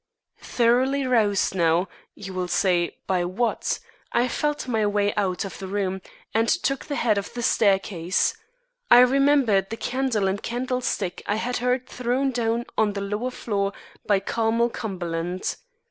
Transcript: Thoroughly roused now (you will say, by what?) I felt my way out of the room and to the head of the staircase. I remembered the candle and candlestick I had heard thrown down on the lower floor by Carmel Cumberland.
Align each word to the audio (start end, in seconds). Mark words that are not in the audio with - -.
Thoroughly 0.41 1.05
roused 1.05 1.53
now 1.53 1.87
(you 2.15 2.33
will 2.33 2.47
say, 2.47 2.97
by 3.05 3.23
what?) 3.23 3.77
I 4.11 4.27
felt 4.27 4.67
my 4.67 4.83
way 4.87 5.13
out 5.13 5.45
of 5.45 5.59
the 5.59 5.67
room 5.67 6.01
and 6.33 6.49
to 6.49 6.75
the 6.75 6.95
head 6.95 7.19
of 7.19 7.31
the 7.35 7.43
staircase. 7.43 8.35
I 8.89 9.01
remembered 9.01 9.69
the 9.69 9.77
candle 9.77 10.27
and 10.27 10.41
candlestick 10.41 11.21
I 11.27 11.35
had 11.35 11.57
heard 11.57 11.85
thrown 11.87 12.31
down 12.31 12.65
on 12.79 12.93
the 12.93 13.01
lower 13.01 13.29
floor 13.29 13.73
by 14.07 14.19
Carmel 14.21 14.71
Cumberland. 14.71 15.57